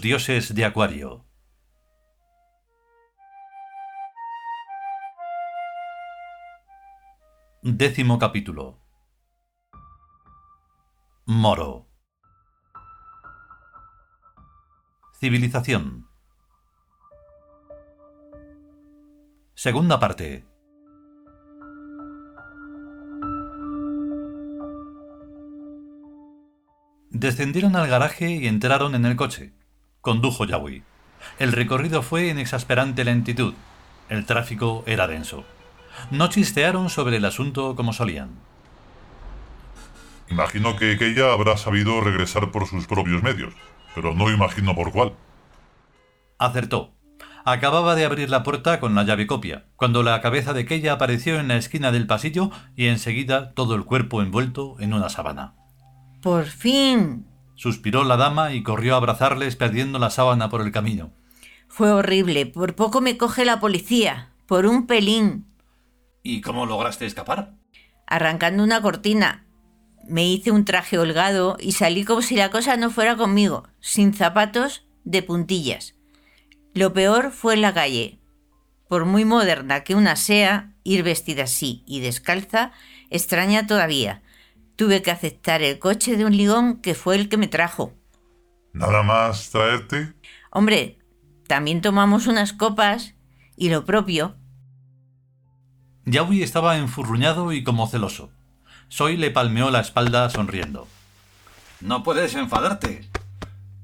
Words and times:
Dioses 0.00 0.54
de 0.54 0.64
Acuario. 0.64 1.26
Décimo 7.62 8.18
capítulo. 8.18 8.80
Moro. 11.26 11.86
Civilización. 15.18 16.08
Segunda 19.54 20.00
parte. 20.00 20.46
Descendieron 27.10 27.76
al 27.76 27.86
garaje 27.86 28.30
y 28.30 28.46
entraron 28.46 28.94
en 28.94 29.04
el 29.04 29.16
coche. 29.16 29.59
Condujo 30.00 30.44
Yahweh. 30.44 30.82
El 31.38 31.52
recorrido 31.52 32.02
fue 32.02 32.30
en 32.30 32.38
exasperante 32.38 33.04
lentitud. 33.04 33.54
El 34.08 34.26
tráfico 34.26 34.82
era 34.86 35.06
denso. 35.06 35.44
No 36.10 36.28
chistearon 36.28 36.88
sobre 36.88 37.16
el 37.16 37.24
asunto 37.24 37.76
como 37.76 37.92
solían. 37.92 38.30
Imagino 40.30 40.76
que 40.76 40.92
ella 40.92 41.32
habrá 41.32 41.56
sabido 41.56 42.00
regresar 42.00 42.50
por 42.50 42.66
sus 42.66 42.86
propios 42.86 43.22
medios, 43.22 43.52
pero 43.94 44.14
no 44.14 44.30
imagino 44.30 44.74
por 44.74 44.92
cuál. 44.92 45.12
Acertó. 46.38 46.92
Acababa 47.44 47.94
de 47.94 48.04
abrir 48.04 48.30
la 48.30 48.42
puerta 48.42 48.80
con 48.80 48.94
la 48.94 49.02
llave 49.02 49.26
copia, 49.26 49.66
cuando 49.76 50.02
la 50.02 50.20
cabeza 50.20 50.52
de 50.52 50.66
Keya 50.66 50.92
apareció 50.92 51.40
en 51.40 51.48
la 51.48 51.56
esquina 51.56 51.90
del 51.90 52.06
pasillo 52.06 52.50
y 52.76 52.86
enseguida 52.86 53.52
todo 53.52 53.74
el 53.74 53.84
cuerpo 53.84 54.22
envuelto 54.22 54.76
en 54.78 54.94
una 54.94 55.08
sábana. 55.08 55.54
Por 56.22 56.44
fin. 56.44 57.29
Suspiró 57.60 58.04
la 58.04 58.16
dama 58.16 58.54
y 58.54 58.62
corrió 58.62 58.94
a 58.94 58.96
abrazarles 58.96 59.54
perdiendo 59.54 59.98
la 59.98 60.08
sábana 60.08 60.48
por 60.48 60.62
el 60.62 60.72
camino. 60.72 61.12
Fue 61.68 61.92
horrible. 61.92 62.46
Por 62.46 62.74
poco 62.74 63.02
me 63.02 63.18
coge 63.18 63.44
la 63.44 63.60
policía. 63.60 64.30
Por 64.46 64.64
un 64.64 64.86
pelín. 64.86 65.44
¿Y 66.22 66.40
cómo 66.40 66.64
lograste 66.64 67.04
escapar? 67.04 67.52
Arrancando 68.06 68.64
una 68.64 68.80
cortina. 68.80 69.44
Me 70.08 70.26
hice 70.26 70.50
un 70.50 70.64
traje 70.64 70.98
holgado 70.98 71.58
y 71.60 71.72
salí 71.72 72.02
como 72.02 72.22
si 72.22 72.34
la 72.34 72.50
cosa 72.50 72.78
no 72.78 72.88
fuera 72.88 73.18
conmigo, 73.18 73.68
sin 73.78 74.14
zapatos, 74.14 74.86
de 75.04 75.22
puntillas. 75.22 75.96
Lo 76.72 76.94
peor 76.94 77.30
fue 77.30 77.52
en 77.52 77.60
la 77.60 77.74
calle. 77.74 78.22
Por 78.88 79.04
muy 79.04 79.26
moderna 79.26 79.84
que 79.84 79.94
una 79.94 80.16
sea, 80.16 80.72
ir 80.82 81.02
vestida 81.02 81.42
así 81.42 81.84
y 81.86 82.00
descalza, 82.00 82.72
extraña 83.10 83.66
todavía. 83.66 84.22
Tuve 84.80 85.02
que 85.02 85.10
aceptar 85.10 85.60
el 85.60 85.78
coche 85.78 86.16
de 86.16 86.24
un 86.24 86.34
ligón 86.34 86.80
que 86.80 86.94
fue 86.94 87.14
el 87.14 87.28
que 87.28 87.36
me 87.36 87.48
trajo. 87.48 87.92
¿Nada 88.72 89.02
más 89.02 89.50
traerte? 89.50 90.14
Hombre, 90.50 90.98
también 91.46 91.82
tomamos 91.82 92.26
unas 92.26 92.54
copas 92.54 93.14
y 93.58 93.68
lo 93.68 93.84
propio. 93.84 94.36
Yawi 96.06 96.42
estaba 96.42 96.78
enfurruñado 96.78 97.52
y 97.52 97.62
como 97.62 97.88
celoso. 97.88 98.30
Soy 98.88 99.18
le 99.18 99.30
palmeó 99.30 99.70
la 99.70 99.80
espalda 99.80 100.30
sonriendo. 100.30 100.88
No 101.82 102.02
puedes 102.02 102.34
enfadarte. 102.34 103.06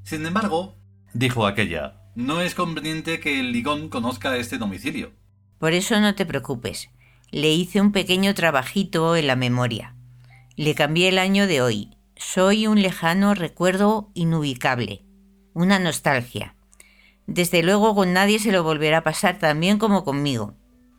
Sin 0.03 0.25
embargo, 0.25 0.77
dijo 1.13 1.47
aquella, 1.47 2.01
no 2.15 2.41
es 2.41 2.55
conveniente 2.55 3.21
que 3.21 3.39
el 3.39 3.53
ligón 3.53 3.91
conozca 3.91 4.35
este 4.39 4.57
domicilio. 4.57 5.13
Por 5.59 5.75
eso 5.75 6.01
no 6.01 6.15
te 6.15 6.25
preocupes. 6.25 6.89
Le 7.31 7.53
hice 7.53 7.83
un 7.83 7.93
pequeño 7.93 8.33
trabajito 8.33 9.15
en 9.15 9.27
la 9.27 9.37
memoria. 9.37 9.96
Le 10.57 10.75
cambié 10.75 11.09
el 11.09 11.19
año 11.19 11.47
de 11.47 11.61
hoy. 11.61 11.91
Soy 12.17 12.67
un 12.67 12.81
lejano 12.81 13.35
recuerdo 13.35 14.11
inubicable. 14.15 15.05
Una 15.53 15.79
nostalgia. 15.79 16.57
Desde 17.27 17.63
luego 17.63 17.95
con 17.95 18.15
nadie 18.15 18.39
se 18.39 18.53
lo 18.53 18.63
volverá 18.63 18.99
a 18.99 19.03
pasar 19.03 19.39
tan 19.39 19.61
bien 19.61 19.79
como 19.79 20.03
conmigo. 20.03 20.55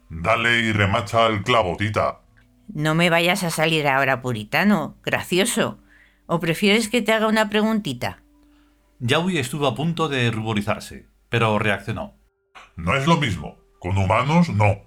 Dale 0.10 0.60
y 0.60 0.72
remacha 0.74 1.26
el 1.26 1.42
clavo, 1.42 1.76
tita. 1.76 2.22
No 2.72 2.94
me 2.94 3.10
vayas 3.10 3.44
a 3.44 3.50
salir 3.50 3.88
ahora 3.88 4.22
puritano, 4.22 4.98
gracioso. 5.04 5.80
¿O 6.28 6.40
prefieres 6.40 6.88
que 6.88 7.02
te 7.02 7.14
haga 7.14 7.28
una 7.28 7.50
preguntita? 7.50 8.22
Yawi 9.00 9.40
estuvo 9.40 9.66
a 9.66 9.74
punto 9.74 10.08
de 10.08 10.30
ruborizarse, 10.30 11.08
pero 11.30 11.58
reaccionó. 11.58 12.16
No 12.76 12.96
es 12.96 13.08
lo 13.08 13.18
mismo. 13.18 13.58
Con 13.80 13.98
humanos, 13.98 14.50
no. 14.50 14.82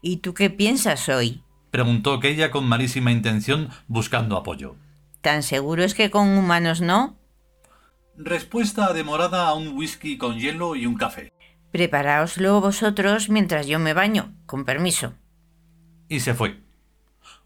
¿Y 0.00 0.18
tú 0.18 0.32
qué 0.32 0.50
piensas 0.50 1.08
hoy? 1.08 1.42
Preguntó 1.70 2.14
aquella 2.14 2.50
con 2.50 2.66
malísima 2.66 3.12
intención, 3.12 3.70
buscando 3.88 4.36
apoyo. 4.36 4.76
¿Tan 5.20 5.42
seguro 5.42 5.82
es 5.82 5.94
que 5.94 6.10
con 6.10 6.28
humanos 6.38 6.80
no? 6.80 7.16
Respuesta 8.16 8.92
demorada 8.92 9.48
a 9.48 9.54
un 9.54 9.76
whisky 9.76 10.16
con 10.16 10.38
hielo 10.38 10.76
y 10.76 10.86
un 10.86 10.94
café. 10.96 11.32
Preparaoslo 11.72 12.60
vosotros 12.60 13.28
mientras 13.28 13.66
yo 13.66 13.78
me 13.78 13.92
baño, 13.92 14.34
con 14.46 14.64
permiso. 14.64 15.14
Y 16.08 16.20
se 16.20 16.32
fue. 16.32 16.60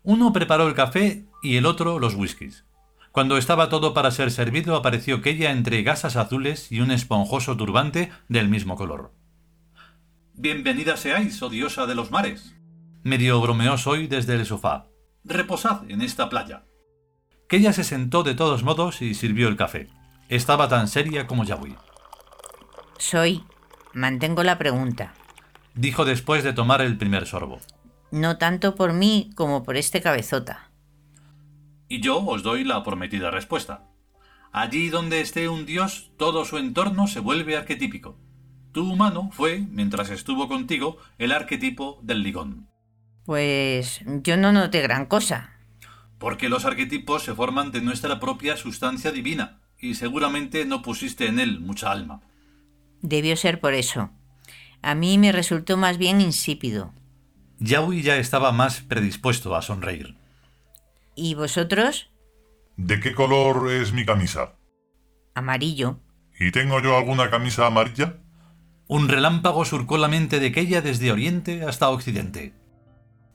Uno 0.02 0.32
preparó 0.32 0.68
el 0.68 0.74
café 0.74 1.24
y 1.42 1.56
el 1.56 1.66
otro 1.66 1.98
los 1.98 2.14
whiskies. 2.14 2.64
Cuando 3.12 3.38
estaba 3.38 3.68
todo 3.68 3.92
para 3.92 4.12
ser 4.12 4.30
servido, 4.30 4.76
apareció 4.76 5.16
aquella 5.16 5.50
entre 5.50 5.82
gasas 5.82 6.14
azules 6.14 6.70
y 6.70 6.80
un 6.80 6.92
esponjoso 6.92 7.56
turbante 7.56 8.12
del 8.28 8.48
mismo 8.48 8.76
color. 8.76 9.12
Bienvenida 10.34 10.96
seáis, 10.96 11.42
oh 11.42 11.50
diosa 11.50 11.86
de 11.86 11.96
los 11.96 12.12
mares, 12.12 12.54
medio 13.02 13.40
bromeó 13.40 13.76
Soy 13.78 14.06
desde 14.06 14.34
el 14.34 14.46
sofá. 14.46 14.86
Reposad 15.24 15.90
en 15.90 16.02
esta 16.02 16.28
playa. 16.28 16.64
Kella 17.48 17.72
se 17.72 17.84
sentó 17.84 18.22
de 18.22 18.34
todos 18.34 18.62
modos 18.62 19.02
y 19.02 19.14
sirvió 19.14 19.48
el 19.48 19.56
café. 19.56 19.88
Estaba 20.28 20.68
tan 20.68 20.86
seria 20.88 21.26
como 21.26 21.44
Yahweh. 21.44 21.76
Soy. 22.98 23.44
Mantengo 23.92 24.44
la 24.44 24.56
pregunta. 24.56 25.14
Dijo 25.74 26.04
después 26.04 26.44
de 26.44 26.52
tomar 26.52 26.80
el 26.80 26.96
primer 26.96 27.26
sorbo. 27.26 27.58
No 28.12 28.38
tanto 28.38 28.74
por 28.74 28.92
mí 28.92 29.30
como 29.34 29.62
por 29.64 29.76
este 29.76 30.00
cabezota. 30.00 30.70
Y 31.88 32.00
yo 32.00 32.24
os 32.24 32.42
doy 32.44 32.62
la 32.62 32.84
prometida 32.84 33.30
respuesta. 33.32 33.88
Allí 34.52 34.88
donde 34.88 35.20
esté 35.20 35.48
un 35.48 35.66
dios, 35.66 36.12
todo 36.16 36.44
su 36.44 36.58
entorno 36.58 37.08
se 37.08 37.20
vuelve 37.20 37.56
arquetípico. 37.56 38.16
Tu 38.72 38.88
humano 38.88 39.30
fue, 39.32 39.66
mientras 39.70 40.10
estuvo 40.10 40.46
contigo, 40.46 40.98
el 41.18 41.32
arquetipo 41.32 41.98
del 42.02 42.22
ligón. 42.22 42.69
Pues 43.30 44.00
yo 44.24 44.36
no 44.36 44.50
noté 44.50 44.80
gran 44.80 45.06
cosa. 45.06 45.52
Porque 46.18 46.48
los 46.48 46.64
arquetipos 46.64 47.22
se 47.22 47.32
forman 47.32 47.70
de 47.70 47.80
nuestra 47.80 48.18
propia 48.18 48.56
sustancia 48.56 49.12
divina, 49.12 49.60
y 49.78 49.94
seguramente 49.94 50.64
no 50.64 50.82
pusiste 50.82 51.28
en 51.28 51.38
él 51.38 51.60
mucha 51.60 51.92
alma. 51.92 52.22
Debió 53.02 53.36
ser 53.36 53.60
por 53.60 53.74
eso. 53.74 54.10
A 54.82 54.96
mí 54.96 55.16
me 55.16 55.30
resultó 55.30 55.76
más 55.76 55.96
bien 55.96 56.20
insípido. 56.20 56.92
Yawi 57.60 58.02
ya 58.02 58.16
estaba 58.16 58.50
más 58.50 58.80
predispuesto 58.80 59.54
a 59.54 59.62
sonreír. 59.62 60.16
¿Y 61.14 61.34
vosotros? 61.34 62.10
¿De 62.76 62.98
qué 62.98 63.14
color 63.14 63.70
es 63.70 63.92
mi 63.92 64.04
camisa? 64.04 64.56
Amarillo. 65.36 66.00
¿Y 66.36 66.50
tengo 66.50 66.82
yo 66.82 66.96
alguna 66.96 67.30
camisa 67.30 67.64
amarilla? 67.64 68.16
Un 68.88 69.08
relámpago 69.08 69.64
surcó 69.64 69.98
la 69.98 70.08
mente 70.08 70.40
de 70.40 70.48
aquella 70.48 70.80
desde 70.82 71.12
oriente 71.12 71.62
hasta 71.62 71.90
occidente. 71.90 72.58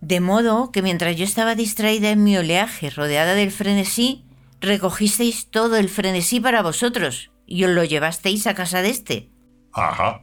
De 0.06 0.20
modo 0.20 0.72
que 0.72 0.84
mientras 0.84 1.16
yo 1.16 1.24
estaba 1.24 1.56
distraída 1.56 2.12
en 2.12 2.24
mi 2.24 2.38
oleaje 2.38 2.92
rodeada 2.92 3.34
del 3.34 3.50
frenesí, 3.50 4.24
recogisteis 4.62 5.50
todo 5.50 5.78
el 5.78 5.90
frenesí 5.90 6.40
para 6.40 6.62
vosotros 6.62 7.32
y 7.48 7.64
os 7.64 7.72
lo 7.72 7.84
llevasteis 7.84 8.46
a 8.46 8.54
casa 8.54 8.84
de 8.84 8.92
este. 8.92 9.32
Ajá. 9.74 10.22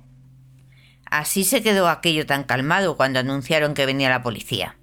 Así 1.07 1.43
se 1.43 1.65
quedó 1.65 1.89
aquello 1.89 2.27
tan 2.27 2.45
calmado 2.45 2.97
cuando 2.97 3.19
anunciaron 3.19 3.75
que 3.75 3.85
venía 3.85 4.09
la 4.09 4.23
policía. 4.23 4.79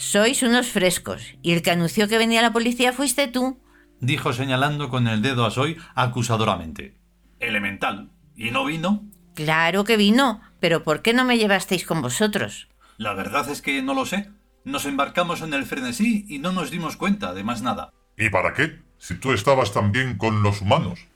Sois 0.00 0.42
unos 0.42 0.66
frescos, 0.66 1.22
y 1.40 1.52
el 1.52 1.62
que 1.62 1.70
anunció 1.70 2.08
que 2.08 2.18
venía 2.18 2.42
la 2.42 2.52
policía 2.52 2.92
fuiste 2.92 3.28
tú, 3.28 3.62
dijo 4.00 4.32
señalando 4.32 4.88
con 4.88 5.06
el 5.06 5.22
dedo 5.22 5.46
a 5.46 5.52
Soy 5.52 5.76
acusadoramente. 5.94 6.96
Elemental. 7.38 8.10
¿Y 8.34 8.50
no 8.50 8.64
vino? 8.64 9.04
Claro 9.34 9.84
que 9.84 9.96
vino, 9.96 10.40
pero 10.58 10.82
¿por 10.82 11.02
qué 11.02 11.12
no 11.12 11.24
me 11.24 11.38
llevasteis 11.38 11.86
con 11.86 12.02
vosotros? 12.02 12.68
La 12.98 13.14
verdad 13.14 13.48
es 13.48 13.62
que 13.62 13.80
no 13.80 13.94
lo 13.94 14.04
sé. 14.06 14.28
Nos 14.64 14.84
embarcamos 14.84 15.40
en 15.40 15.54
el 15.54 15.64
frenesí 15.64 16.26
y 16.28 16.40
no 16.40 16.50
nos 16.50 16.72
dimos 16.72 16.96
cuenta 16.96 17.32
de 17.32 17.44
más 17.44 17.62
nada. 17.62 17.92
¿Y 18.16 18.28
para 18.28 18.52
qué? 18.52 18.82
Si 18.98 19.14
tú 19.14 19.32
estabas 19.32 19.72
también 19.72 20.18
con 20.18 20.42
los 20.42 20.60
humanos. 20.60 21.06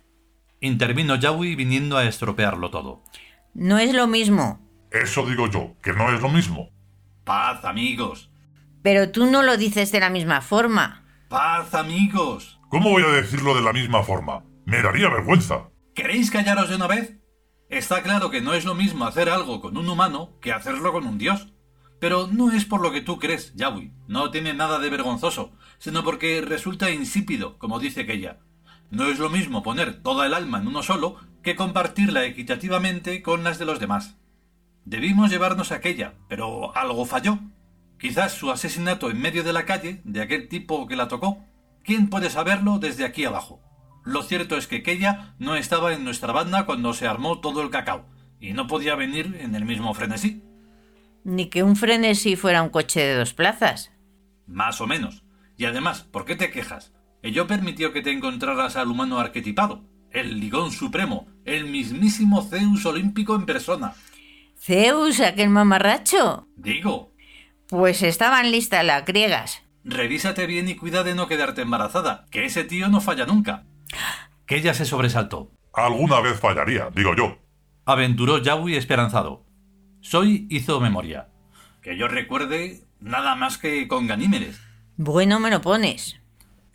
Intervino 0.60 1.16
Yawi 1.16 1.56
viniendo 1.56 1.96
a 1.96 2.04
estropearlo 2.04 2.70
todo. 2.70 3.02
No 3.52 3.80
es 3.80 3.92
lo 3.92 4.06
mismo. 4.06 4.60
Eso 4.92 5.26
digo 5.26 5.50
yo, 5.50 5.74
que 5.82 5.92
no 5.92 6.14
es 6.14 6.22
lo 6.22 6.28
mismo. 6.28 6.70
Paz, 7.24 7.64
amigos. 7.64 8.30
Pero 8.82 9.10
tú 9.10 9.26
no 9.26 9.42
lo 9.42 9.56
dices 9.56 9.90
de 9.90 9.98
la 9.98 10.08
misma 10.08 10.40
forma. 10.40 11.04
Paz, 11.28 11.74
amigos. 11.74 12.60
¿Cómo 12.68 12.90
voy 12.90 13.02
a 13.02 13.08
decirlo 13.08 13.56
de 13.56 13.62
la 13.62 13.72
misma 13.72 14.04
forma? 14.04 14.44
Me 14.66 14.80
daría 14.82 15.08
vergüenza. 15.08 15.70
¿Queréis 15.96 16.30
callaros 16.30 16.68
de 16.68 16.76
una 16.76 16.86
vez? 16.86 17.18
Está 17.68 18.02
claro 18.02 18.30
que 18.30 18.40
no 18.40 18.54
es 18.54 18.64
lo 18.64 18.76
mismo 18.76 19.04
hacer 19.04 19.28
algo 19.28 19.60
con 19.60 19.76
un 19.76 19.88
humano 19.88 20.38
que 20.40 20.52
hacerlo 20.52 20.92
con 20.92 21.06
un 21.06 21.18
dios. 21.18 21.52
Pero 22.02 22.26
no 22.26 22.50
es 22.50 22.64
por 22.64 22.80
lo 22.80 22.90
que 22.90 23.00
tú 23.00 23.20
crees, 23.20 23.54
Yahweh. 23.54 23.92
No 24.08 24.32
tiene 24.32 24.54
nada 24.54 24.80
de 24.80 24.90
vergonzoso, 24.90 25.52
sino 25.78 26.02
porque 26.02 26.40
resulta 26.40 26.90
insípido, 26.90 27.60
como 27.60 27.78
dice 27.78 28.00
aquella. 28.00 28.40
No 28.90 29.04
es 29.06 29.20
lo 29.20 29.30
mismo 29.30 29.62
poner 29.62 30.02
toda 30.02 30.26
el 30.26 30.34
alma 30.34 30.58
en 30.58 30.66
uno 30.66 30.82
solo 30.82 31.20
que 31.44 31.54
compartirla 31.54 32.24
equitativamente 32.24 33.22
con 33.22 33.44
las 33.44 33.60
de 33.60 33.66
los 33.66 33.78
demás. 33.78 34.16
Debimos 34.84 35.30
llevarnos 35.30 35.70
aquella, 35.70 36.14
pero 36.28 36.76
algo 36.76 37.04
falló. 37.04 37.38
Quizás 38.00 38.32
su 38.32 38.50
asesinato 38.50 39.08
en 39.08 39.22
medio 39.22 39.44
de 39.44 39.52
la 39.52 39.64
calle, 39.64 40.00
de 40.02 40.22
aquel 40.22 40.48
tipo 40.48 40.88
que 40.88 40.96
la 40.96 41.06
tocó. 41.06 41.44
¿Quién 41.84 42.10
puede 42.10 42.30
saberlo 42.30 42.80
desde 42.80 43.04
aquí 43.04 43.24
abajo? 43.26 43.60
Lo 44.02 44.24
cierto 44.24 44.56
es 44.56 44.66
que 44.66 44.78
aquella 44.78 45.36
no 45.38 45.54
estaba 45.54 45.92
en 45.92 46.02
nuestra 46.02 46.32
banda 46.32 46.66
cuando 46.66 46.94
se 46.94 47.06
armó 47.06 47.38
todo 47.38 47.62
el 47.62 47.70
cacao, 47.70 48.06
y 48.40 48.54
no 48.54 48.66
podía 48.66 48.96
venir 48.96 49.38
en 49.40 49.54
el 49.54 49.64
mismo 49.64 49.94
frenesí. 49.94 50.42
Ni 51.24 51.46
que 51.48 51.62
un 51.62 51.76
frenesí 51.76 52.36
fuera 52.36 52.62
un 52.62 52.70
coche 52.70 53.00
de 53.00 53.14
dos 53.14 53.32
plazas. 53.34 53.92
Más 54.46 54.80
o 54.80 54.86
menos. 54.86 55.24
Y 55.56 55.64
además, 55.66 56.02
¿por 56.02 56.24
qué 56.24 56.34
te 56.36 56.50
quejas? 56.50 56.92
Ello 57.22 57.46
permitió 57.46 57.92
que 57.92 58.02
te 58.02 58.10
encontraras 58.10 58.76
al 58.76 58.88
humano 58.88 59.18
arquetipado, 59.20 59.84
el 60.10 60.40
ligón 60.40 60.72
supremo, 60.72 61.28
el 61.44 61.66
mismísimo 61.66 62.42
Zeus 62.42 62.84
olímpico 62.84 63.36
en 63.36 63.46
persona. 63.46 63.94
Zeus, 64.58 65.20
aquel 65.20 65.48
mamarracho. 65.50 66.48
Digo, 66.56 67.12
Pues 67.68 68.02
estaban 68.02 68.50
listas 68.50 68.84
las 68.84 69.04
griegas. 69.04 69.62
revísate 69.84 70.46
bien 70.46 70.68
y 70.68 70.76
cuida 70.76 71.02
de 71.04 71.14
no 71.14 71.26
quedarte 71.28 71.62
embarazada, 71.62 72.26
que 72.30 72.44
ese 72.44 72.64
tío 72.64 72.88
no 72.88 73.00
falla 73.00 73.24
nunca. 73.26 73.64
Que 74.46 74.56
ella 74.56 74.74
se 74.74 74.84
sobresaltó. 74.84 75.50
Alguna 75.72 76.20
vez 76.20 76.38
fallaría, 76.38 76.90
digo 76.94 77.14
yo. 77.16 77.38
Aventuró 77.86 78.38
Yawi 78.38 78.76
esperanzado. 78.76 79.44
Soy 80.02 80.46
hizo 80.50 80.80
memoria. 80.80 81.28
Que 81.80 81.96
yo 81.96 82.08
recuerde 82.08 82.82
nada 83.00 83.34
más 83.36 83.56
que 83.56 83.88
con 83.88 84.06
Ganímedes. 84.06 84.60
Bueno 84.96 85.40
me 85.40 85.50
lo 85.50 85.62
pones. 85.62 86.20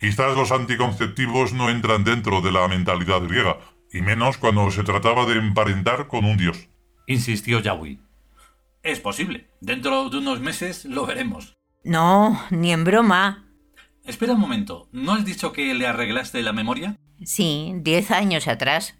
Quizás 0.00 0.34
los 0.34 0.50
anticonceptivos 0.50 1.52
no 1.52 1.68
entran 1.68 2.04
dentro 2.04 2.40
de 2.40 2.52
la 2.52 2.66
mentalidad 2.68 3.20
griega, 3.20 3.58
y 3.92 4.00
menos 4.00 4.38
cuando 4.38 4.70
se 4.70 4.82
trataba 4.82 5.26
de 5.26 5.38
emparentar 5.38 6.08
con 6.08 6.24
un 6.24 6.36
dios. 6.36 6.68
Insistió 7.06 7.60
Yawi. 7.60 8.00
Es 8.82 9.00
posible. 9.00 9.48
Dentro 9.60 10.08
de 10.08 10.18
unos 10.18 10.40
meses 10.40 10.84
lo 10.86 11.04
veremos. 11.04 11.56
No, 11.84 12.42
ni 12.50 12.72
en 12.72 12.84
broma. 12.84 13.46
Espera 14.04 14.32
un 14.32 14.40
momento. 14.40 14.88
¿No 14.92 15.12
has 15.12 15.24
dicho 15.24 15.52
que 15.52 15.74
le 15.74 15.86
arreglaste 15.86 16.42
la 16.42 16.52
memoria? 16.52 16.96
Sí, 17.24 17.72
diez 17.76 18.10
años 18.10 18.48
atrás. 18.48 18.96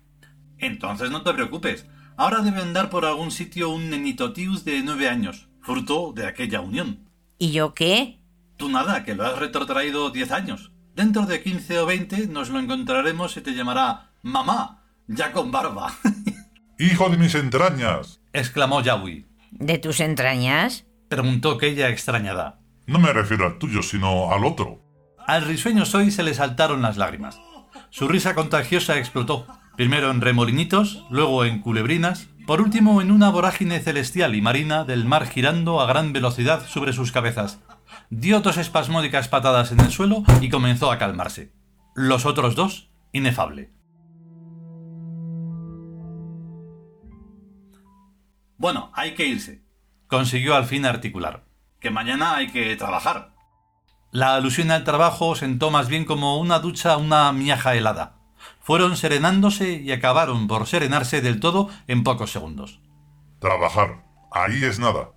Entonces 0.59 1.11
no 1.11 1.23
te 1.23 1.33
preocupes. 1.33 1.87
Ahora 2.19 2.41
debe 2.43 2.61
andar 2.61 2.91
por 2.91 3.05
algún 3.05 3.31
sitio 3.31 3.71
un 3.71 3.91
nenito 3.91 4.33
Tius 4.33 4.65
de 4.65 4.83
nueve 4.83 5.09
años, 5.09 5.49
fruto 5.63 6.13
de 6.13 6.27
aquella 6.27 6.61
unión. 6.61 7.09
¿Y 7.39 7.53
yo 7.53 7.75
qué? 7.75 8.19
Tú 8.57 8.69
nada, 8.69 9.05
que 9.05 9.15
lo 9.15 9.25
has 9.25 9.39
retrotraído 9.39 10.11
diez 10.11 10.33
años. 10.33 10.73
Dentro 10.97 11.27
de 11.27 11.41
quince 11.45 11.79
o 11.79 11.87
veinte 11.87 12.27
nos 12.27 12.51
lo 12.51 12.59
encontraremos 12.59 13.37
y 13.37 13.41
te 13.41 13.55
llamará 13.55 14.11
mamá, 14.23 14.83
ya 15.07 15.31
con 15.31 15.53
barba. 15.53 15.95
¡Hijo 16.81 17.09
de 17.09 17.19
mis 17.19 17.37
entrañas! 17.37 18.21
exclamó 18.33 18.83
Yawi. 18.83 19.29
¿De 19.53 19.79
tus 19.79 20.01
entrañas? 20.01 20.87
Preguntó 21.09 21.53
aquella 21.53 21.89
extrañada. 21.89 22.59
No 22.89 22.99
me 22.99 23.13
refiero 23.13 23.47
al 23.47 23.59
tuyo, 23.59 23.81
sino 23.81 24.33
al 24.33 24.45
otro. 24.45 24.83
Al 25.25 25.45
risueño 25.45 25.87
Soy 25.87 26.11
se 26.11 26.25
le 26.25 26.35
saltaron 26.35 26.83
las 26.83 26.97
lágrimas. 26.97 27.41
Su 27.91 28.09
risa 28.09 28.35
contagiosa 28.35 28.99
explotó, 28.99 29.47
primero 29.79 30.11
en 30.11 30.21
remolinitos, 30.21 31.05
luego 31.09 31.45
en 31.45 31.61
culebrinas, 31.61 32.27
por 32.49 32.61
último 32.61 33.01
en 33.01 33.13
una 33.13 33.31
vorágine 33.31 33.79
celestial 33.79 34.35
y 34.35 34.43
marina 34.43 34.83
del 34.83 35.05
mar 35.05 35.29
girando 35.29 35.81
a 35.81 35.87
gran 35.87 36.13
velocidad 36.13 36.67
sobre 36.67 36.93
sus 36.93 37.13
cabezas. 37.13 37.61
Dio 38.11 38.41
dos 38.41 38.57
espasmódicas 38.57 39.29
patadas 39.29 39.71
en 39.71 39.79
el 39.79 39.93
suelo 39.93 40.25
y 40.41 40.49
comenzó 40.49 40.91
a 40.91 40.99
calmarse. 40.99 41.53
Los 41.95 42.27
otros 42.27 42.57
dos, 42.57 42.91
inefable. 43.13 43.73
Bueno, 48.57 48.91
hay 48.95 49.15
que 49.15 49.29
irse. 49.29 49.63
Consiguió 50.09 50.57
al 50.57 50.65
fin 50.65 50.87
articular. 50.87 51.45
Que 51.79 51.91
mañana 51.91 52.35
hay 52.35 52.49
que 52.49 52.75
trabajar. 52.75 53.33
La 54.11 54.35
alusión 54.35 54.73
al 54.73 54.83
trabajo 54.83 55.37
sentó 55.37 55.71
más 55.71 55.87
bien 55.87 56.05
como 56.05 56.41
una 56.41 56.59
ducha 56.59 56.95
a 56.95 56.97
una 56.97 57.31
miaja 57.31 57.77
helada. 57.77 58.18
Fueron 58.61 58.97
serenándose 58.97 59.73
y 59.73 59.93
acabaron 59.93 60.47
por 60.47 60.67
serenarse 60.67 61.21
del 61.21 61.41
todo 61.41 61.69
en 61.87 62.05
pocos 62.05 62.33
segundos. 62.33 62.81
Trabajar. 63.39 64.05
Ahí 64.33 64.65
es 64.65 64.79
nada. 64.79 65.11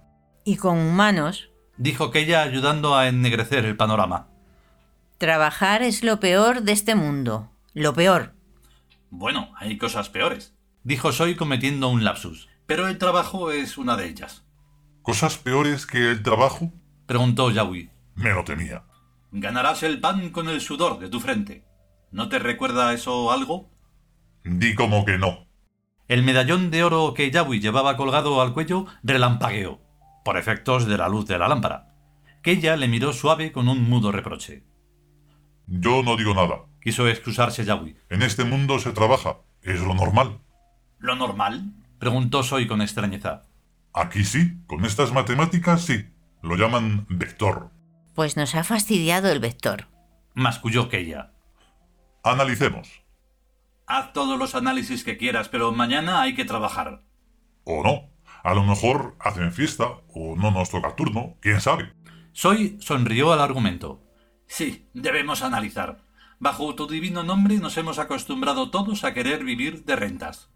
Y 0.43 0.57
con 0.57 0.77
humanos. 0.77 1.49
Dijo 1.77 2.05
aquella 2.05 2.41
ayudando 2.41 2.95
a 2.95 3.07
ennegrecer 3.07 3.65
el 3.65 3.75
panorama. 3.77 4.27
Trabajar 5.17 5.83
es 5.83 6.03
lo 6.03 6.19
peor 6.19 6.61
de 6.63 6.71
este 6.71 6.95
mundo. 6.95 7.51
Lo 7.73 7.93
peor. 7.93 8.33
Bueno, 9.09 9.53
hay 9.57 9.77
cosas 9.77 10.09
peores. 10.09 10.53
Dijo 10.83 11.11
Soy 11.11 11.35
cometiendo 11.35 11.89
un 11.89 12.03
lapsus. 12.03 12.49
Pero 12.65 12.87
el 12.87 12.97
trabajo 12.97 13.51
es 13.51 13.77
una 13.77 13.97
de 13.97 14.07
ellas. 14.07 14.43
¿Cosas 15.01 15.37
peores 15.37 15.85
que 15.85 16.09
el 16.11 16.23
trabajo? 16.23 16.71
Preguntó 17.05 17.51
Yawi. 17.51 17.89
Me 18.15 18.33
lo 18.33 18.43
temía. 18.43 18.83
Ganarás 19.31 19.83
el 19.83 19.99
pan 19.99 20.29
con 20.29 20.47
el 20.49 20.61
sudor 20.61 20.99
de 20.99 21.09
tu 21.09 21.19
frente. 21.19 21.65
¿No 22.11 22.29
te 22.29 22.39
recuerda 22.39 22.93
eso 22.93 23.31
algo? 23.31 23.69
Di 24.43 24.75
como 24.75 25.05
que 25.05 25.17
no. 25.17 25.47
El 26.07 26.23
medallón 26.23 26.71
de 26.71 26.83
oro 26.83 27.13
que 27.13 27.31
Yawi 27.31 27.59
llevaba 27.61 27.95
colgado 27.95 28.41
al 28.41 28.53
cuello 28.53 28.85
relampagueó, 29.01 29.79
por 30.25 30.37
efectos 30.37 30.85
de 30.85 30.97
la 30.97 31.07
luz 31.07 31.25
de 31.25 31.37
la 31.39 31.47
lámpara. 31.47 31.93
Que 32.43 32.51
ella 32.51 32.75
le 32.75 32.87
miró 32.87 33.13
suave 33.13 33.51
con 33.51 33.69
un 33.69 33.89
mudo 33.89 34.11
reproche. 34.11 34.63
Yo 35.67 36.03
no 36.03 36.17
digo 36.17 36.33
nada. 36.33 36.65
Quiso 36.81 37.07
excusarse 37.07 37.63
Yawi. 37.63 37.95
En 38.09 38.23
este 38.23 38.43
mundo 38.43 38.79
se 38.79 38.91
trabaja. 38.91 39.37
Es 39.61 39.79
lo 39.79 39.93
normal. 39.93 40.39
¿Lo 40.99 41.15
normal? 41.15 41.71
preguntó 41.99 42.43
Soy 42.43 42.67
con 42.67 42.81
extrañeza. 42.81 43.43
Aquí 43.93 44.25
sí, 44.25 44.57
con 44.67 44.83
estas 44.85 45.13
matemáticas 45.13 45.83
sí. 45.83 46.07
Lo 46.41 46.55
llaman 46.55 47.05
vector. 47.07 47.71
Pues 48.15 48.35
nos 48.35 48.55
ha 48.55 48.63
fastidiado 48.63 49.31
el 49.31 49.39
vector. 49.39 49.87
Masculló 50.33 50.89
Keia. 50.89 51.31
Analicemos. 52.23 53.03
Haz 53.87 54.13
todos 54.13 54.37
los 54.37 54.55
análisis 54.55 55.03
que 55.03 55.17
quieras, 55.17 55.49
pero 55.49 55.71
mañana 55.71 56.21
hay 56.21 56.35
que 56.35 56.45
trabajar. 56.45 57.03
O 57.63 57.83
no. 57.83 58.09
A 58.43 58.53
lo 58.53 58.63
mejor 58.63 59.15
hacen 59.19 59.51
fiesta 59.51 60.01
o 60.07 60.35
no 60.35 60.51
nos 60.51 60.69
toca 60.69 60.95
turno. 60.95 61.37
¿Quién 61.41 61.61
sabe? 61.61 61.93
Soy 62.31 62.77
sonrió 62.79 63.33
al 63.33 63.41
argumento. 63.41 64.01
Sí, 64.47 64.89
debemos 64.93 65.43
analizar. 65.43 66.03
Bajo 66.39 66.73
tu 66.73 66.87
divino 66.87 67.23
nombre 67.23 67.57
nos 67.57 67.77
hemos 67.77 67.99
acostumbrado 67.99 68.71
todos 68.71 69.03
a 69.03 69.13
querer 69.13 69.43
vivir 69.43 69.85
de 69.85 69.95
rentas. 69.95 70.49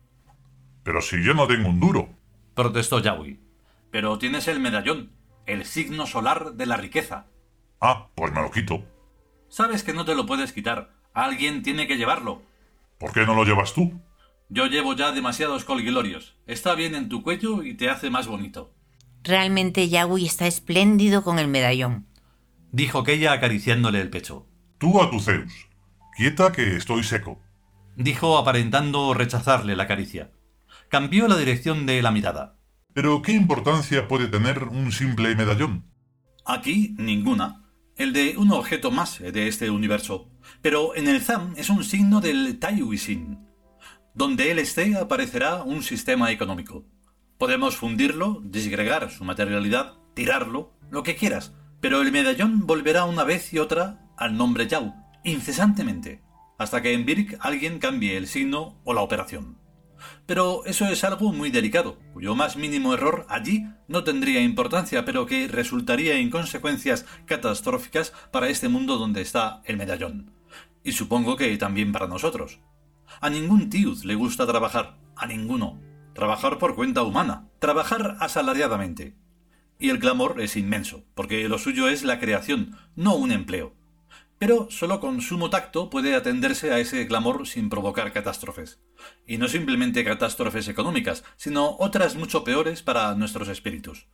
Pero 0.84 1.02
si 1.02 1.24
yo 1.24 1.34
no 1.34 1.48
tengo 1.48 1.70
un 1.70 1.80
duro. 1.80 2.10
Protestó 2.56 3.00
Yawi. 3.00 3.40
Pero 3.92 4.18
tienes 4.18 4.48
el 4.48 4.60
medallón, 4.60 5.12
el 5.46 5.66
signo 5.66 6.08
solar 6.08 6.54
de 6.54 6.66
la 6.66 6.78
riqueza. 6.78 7.28
Ah, 7.82 8.08
pues 8.16 8.32
me 8.32 8.42
lo 8.42 8.50
quito. 8.50 8.84
Sabes 9.48 9.84
que 9.84 9.94
no 9.94 10.06
te 10.06 10.16
lo 10.16 10.26
puedes 10.26 10.54
quitar. 10.54 10.95
Alguien 11.16 11.64
tiene 11.64 11.88
que 11.88 11.96
llevarlo. 11.96 12.42
¿Por 13.00 13.14
qué 13.14 13.26
no 13.26 13.34
lo 13.36 13.46
llevas 13.46 13.74
tú? 13.74 14.02
Yo 14.50 14.66
llevo 14.68 14.96
ya 14.96 15.14
demasiados 15.14 15.64
colguilorios. 15.64 16.36
Está 16.46 16.76
bien 16.76 16.94
en 16.94 17.08
tu 17.08 17.24
cuello 17.24 17.64
y 17.64 17.74
te 17.74 17.90
hace 17.90 18.10
más 18.10 18.28
bonito. 18.28 18.74
Realmente 19.24 19.88
Yagui 19.88 20.26
está 20.26 20.46
espléndido 20.46 21.24
con 21.24 21.40
el 21.40 21.48
medallón. 21.48 22.06
Dijo 22.74 23.00
aquella 23.00 23.32
acariciándole 23.32 24.02
el 24.02 24.10
pecho. 24.10 24.46
Tú 24.78 25.02
a 25.02 25.10
tu 25.10 25.22
Zeus. 25.22 25.70
Quieta 26.18 26.52
que 26.52 26.76
estoy 26.76 27.04
seco. 27.04 27.40
Dijo 27.96 28.38
aparentando 28.38 29.14
rechazarle 29.14 29.78
la 29.78 29.88
caricia. 29.88 30.32
Cambió 30.90 31.30
la 31.30 31.38
dirección 31.38 31.86
de 31.86 32.02
la 32.02 32.12
mirada. 32.12 32.60
Pero 32.94 33.22
¿qué 33.22 33.32
importancia 33.32 34.10
puede 34.10 34.28
tener 34.28 34.66
un 34.66 34.92
simple 34.92 35.34
medallón? 35.34 35.86
Aquí 36.46 36.94
ninguna. 36.98 37.72
El 37.96 38.12
de 38.12 38.36
un 38.38 38.52
objeto 38.52 38.92
más 38.92 39.20
de 39.20 39.48
este 39.48 39.70
universo. 39.70 40.30
Pero 40.62 40.96
en 40.96 41.08
el 41.08 41.22
ZAM 41.22 41.54
es 41.58 41.70
un 41.70 41.84
signo 41.84 42.22
del 42.22 42.60
Taiwisin. 42.60 43.48
Donde 44.14 44.52
él 44.52 44.60
esté 44.60 44.98
aparecerá 44.98 45.64
un 45.64 45.84
sistema 45.84 46.32
económico. 46.32 46.86
Podemos 47.38 47.76
fundirlo, 47.76 48.42
disgregar 48.44 49.12
su 49.12 49.26
materialidad, 49.26 49.96
tirarlo, 50.14 50.74
lo 50.90 51.04
que 51.04 51.16
quieras, 51.16 51.54
pero 51.82 52.02
el 52.02 52.12
medallón 52.12 52.66
volverá 52.66 53.06
una 53.06 53.24
vez 53.24 53.54
y 53.54 53.60
otra 53.60 54.08
al 54.18 54.38
nombre 54.38 54.68
Yao, 54.68 54.96
incesantemente, 55.24 56.24
hasta 56.58 56.82
que 56.82 56.94
en 56.94 57.06
Birk 57.06 57.38
alguien 57.42 57.80
cambie 57.80 58.18
el 58.18 58.28
signo 58.28 58.80
o 58.86 58.94
la 58.94 59.02
operación. 59.02 59.65
Pero 60.26 60.64
eso 60.66 60.88
es 60.88 61.04
algo 61.04 61.32
muy 61.32 61.52
delicado, 61.52 61.98
cuyo 62.14 62.36
más 62.36 62.58
mínimo 62.58 62.94
error 62.94 63.26
allí 63.30 63.68
no 63.88 64.04
tendría 64.04 64.42
importancia, 64.42 65.06
pero 65.06 65.26
que 65.26 65.48
resultaría 65.48 66.16
en 66.16 66.30
consecuencias 66.30 67.06
catastróficas 67.26 68.14
para 68.32 68.50
este 68.50 68.70
mundo 68.70 68.98
donde 68.98 69.22
está 69.22 69.62
el 69.66 69.78
medallón. 69.78 70.32
Y 70.84 70.92
supongo 70.92 71.36
que 71.36 71.56
también 71.58 71.92
para 71.92 72.08
nosotros. 72.08 72.60
A 73.22 73.30
ningún 73.30 73.70
tiud 73.70 74.04
le 74.04 74.16
gusta 74.16 74.46
trabajar, 74.46 74.98
a 75.16 75.26
ninguno. 75.28 75.80
Trabajar 76.14 76.60
por 76.60 76.76
cuenta 76.76 77.04
humana, 77.04 77.50
trabajar 77.60 78.18
asalariadamente. 78.20 79.16
Y 79.80 79.90
el 79.90 80.00
clamor 80.00 80.40
es 80.40 80.56
inmenso, 80.56 81.04
porque 81.14 81.48
lo 81.50 81.58
suyo 81.58 81.90
es 81.90 82.04
la 82.04 82.20
creación, 82.20 82.78
no 82.96 83.16
un 83.16 83.32
empleo. 83.32 83.74
Pero 84.38 84.68
solo 84.70 85.00
con 85.00 85.22
sumo 85.22 85.50
tacto 85.50 85.90
puede 85.90 86.16
atenderse 86.16 86.74
a 86.74 86.80
ese 86.80 87.08
clamor 87.08 87.48
sin 87.48 87.70
provocar 87.70 88.12
catástrofes. 88.12 88.80
Y 89.26 89.38
no 89.38 89.48
simplemente 89.48 90.04
catástrofes 90.04 90.68
económicas, 90.68 91.24
sino 91.38 91.78
otras 91.80 92.16
mucho 92.16 92.44
peores 92.44 92.82
para 92.82 93.16
nuestros 93.16 93.48
espíritus. 93.48 94.08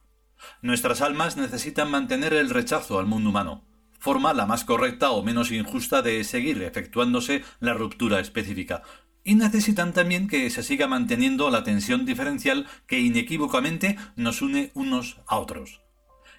Nuestras 0.61 1.01
almas 1.01 1.37
necesitan 1.37 1.89
mantener 1.89 2.33
el 2.33 2.49
rechazo 2.49 2.99
al 2.99 3.05
mundo 3.05 3.29
humano, 3.29 3.65
forma 3.99 4.33
la 4.33 4.45
más 4.45 4.63
correcta 4.63 5.11
o 5.11 5.23
menos 5.23 5.51
injusta 5.51 6.01
de 6.01 6.23
seguir 6.23 6.61
efectuándose 6.63 7.43
la 7.59 7.73
ruptura 7.73 8.19
específica, 8.19 8.81
y 9.23 9.35
necesitan 9.35 9.93
también 9.93 10.27
que 10.27 10.49
se 10.49 10.63
siga 10.63 10.87
manteniendo 10.87 11.49
la 11.51 11.63
tensión 11.63 12.05
diferencial 12.05 12.67
que 12.87 12.99
inequívocamente 12.99 13.97
nos 14.15 14.41
une 14.41 14.71
unos 14.73 15.17
a 15.27 15.37
otros. 15.37 15.80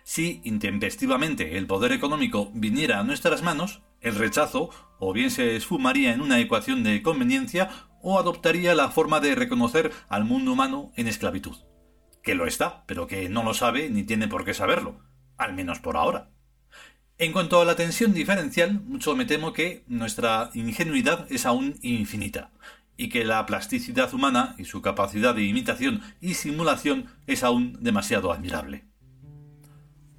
Si 0.04 0.40
intempestivamente 0.44 1.56
el 1.56 1.66
poder 1.66 1.92
económico 1.92 2.50
viniera 2.54 2.98
a 2.98 3.04
nuestras 3.04 3.42
manos, 3.42 3.82
el 4.00 4.16
rechazo 4.16 4.70
o 4.98 5.12
bien 5.12 5.30
se 5.30 5.56
esfumaría 5.56 6.12
en 6.12 6.20
una 6.20 6.40
ecuación 6.40 6.82
de 6.82 7.02
conveniencia 7.02 7.70
o 8.02 8.18
adoptaría 8.18 8.74
la 8.74 8.90
forma 8.90 9.20
de 9.20 9.34
reconocer 9.34 9.92
al 10.08 10.24
mundo 10.24 10.52
humano 10.52 10.92
en 10.96 11.06
esclavitud. 11.06 11.56
Que 12.22 12.34
lo 12.34 12.46
está, 12.46 12.84
pero 12.86 13.06
que 13.06 13.28
no 13.28 13.42
lo 13.42 13.54
sabe 13.54 13.90
ni 13.90 14.02
tiene 14.02 14.28
por 14.28 14.44
qué 14.44 14.54
saberlo, 14.54 15.00
al 15.38 15.54
menos 15.54 15.78
por 15.78 15.96
ahora. 15.96 16.30
En 17.18 17.32
cuanto 17.32 17.60
a 17.60 17.64
la 17.64 17.76
tensión 17.76 18.12
diferencial, 18.12 18.80
mucho 18.80 19.14
me 19.14 19.24
temo 19.24 19.52
que 19.52 19.84
nuestra 19.86 20.50
ingenuidad 20.54 21.30
es 21.30 21.46
aún 21.46 21.78
infinita, 21.82 22.50
y 22.96 23.08
que 23.08 23.24
la 23.24 23.46
plasticidad 23.46 24.12
humana 24.12 24.56
y 24.58 24.64
su 24.64 24.82
capacidad 24.82 25.34
de 25.34 25.44
imitación 25.44 26.02
y 26.20 26.34
simulación 26.34 27.06
es 27.26 27.44
aún 27.44 27.78
demasiado 27.80 28.32
admirable. 28.32 28.91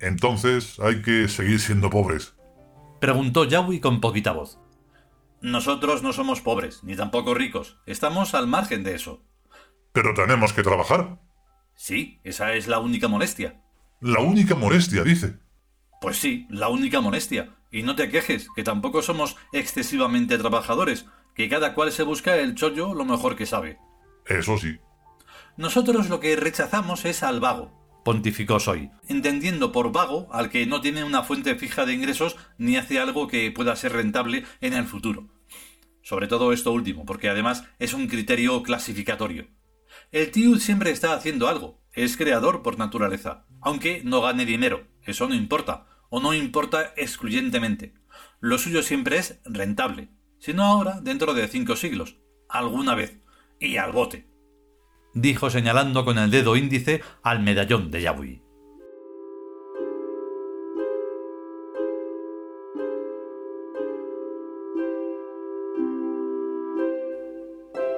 Entonces 0.04 0.82
hay 0.82 1.02
que 1.02 1.30
seguir 1.30 1.62
siendo 1.62 1.90
pobres. 1.90 2.36
Preguntó 3.00 3.46
Yahweh 3.46 3.80
con 3.80 4.02
poquita 4.02 4.34
voz. 4.34 4.60
Nosotros 5.42 6.04
no 6.04 6.12
somos 6.12 6.42
pobres, 6.42 6.84
ni 6.84 6.98
tampoco 6.98 7.34
ricos. 7.34 7.78
Estamos 7.86 8.34
al 8.34 8.46
margen 8.48 8.84
de 8.84 8.96
eso. 8.96 9.24
Pero 9.94 10.14
tenemos 10.14 10.52
que 10.52 10.62
trabajar. 10.62 11.22
Sí, 11.74 12.20
esa 12.26 12.54
es 12.54 12.68
la 12.68 12.80
única 12.80 13.08
molestia. 13.08 13.62
La 14.02 14.20
única 14.20 14.56
molestia, 14.56 15.04
dice. 15.04 15.38
Pues 16.02 16.18
sí, 16.18 16.48
la 16.50 16.68
única 16.68 17.00
molestia. 17.00 17.56
Y 17.72 17.84
no 17.84 17.96
te 17.96 18.10
quejes, 18.10 18.48
que 18.58 18.64
tampoco 18.64 19.02
somos 19.02 19.38
excesivamente 19.54 20.38
trabajadores, 20.38 21.06
que 21.34 21.48
cada 21.48 21.74
cual 21.74 21.94
se 21.94 22.04
busca 22.04 22.36
el 22.36 22.56
chollo 22.56 22.94
lo 22.94 23.06
mejor 23.06 23.38
que 23.38 23.46
sabe. 23.46 23.80
Eso 24.26 24.58
sí. 24.58 24.80
Nosotros 25.56 26.10
lo 26.10 26.20
que 26.20 26.36
rechazamos 26.36 27.06
es 27.06 27.24
al 27.24 27.40
vago, 27.40 27.83
pontificó 28.04 28.60
Soy, 28.60 28.92
entendiendo 29.08 29.72
por 29.72 29.92
vago 29.92 30.28
al 30.32 30.50
que 30.50 30.66
no 30.66 30.82
tiene 30.82 31.04
una 31.04 31.24
fuente 31.24 31.56
fija 31.56 31.86
de 31.86 31.94
ingresos 31.94 32.36
ni 32.58 32.78
hace 32.78 33.00
algo 33.00 33.28
que 33.28 33.52
pueda 33.52 33.76
ser 33.76 33.94
rentable 33.94 34.44
en 34.62 34.74
el 34.74 34.86
futuro. 34.86 35.30
Sobre 36.02 36.28
todo 36.28 36.52
esto 36.52 36.72
último, 36.72 37.06
porque 37.06 37.30
además 37.30 37.64
es 37.80 37.94
un 37.94 38.08
criterio 38.08 38.62
clasificatorio. 38.62 39.48
El 40.12 40.32
tío 40.32 40.58
siempre 40.58 40.92
está 40.92 41.14
haciendo 41.14 41.48
algo, 41.48 41.82
es 41.94 42.18
creador 42.18 42.62
por 42.62 42.78
naturaleza, 42.78 43.46
aunque 43.62 44.02
no 44.04 44.22
gane 44.22 44.46
dinero, 44.46 44.88
eso 45.04 45.28
no 45.28 45.36
importa, 45.36 45.88
o 46.10 46.20
no 46.20 46.34
importa 46.34 46.94
excluyentemente. 46.98 47.94
Lo 48.40 48.58
suyo 48.58 48.84
siempre 48.84 49.18
es 49.18 49.40
rentable, 49.46 50.10
si 50.40 50.54
no 50.54 50.64
ahora, 50.64 51.00
dentro 51.02 51.34
de 51.34 51.48
cinco 51.48 51.76
siglos, 51.76 52.18
alguna 52.50 52.96
vez, 52.96 53.20
y 53.60 53.78
al 53.78 53.94
bote 53.94 54.33
dijo 55.14 55.50
señalando 55.50 56.06
con 56.06 56.18
el 56.18 56.32
dedo 56.32 56.56
índice 56.56 57.02
al 57.22 57.42
medallón 57.42 57.92
de 57.92 58.02
Yahweh. 58.02 58.42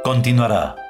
Continuará. 0.03 0.84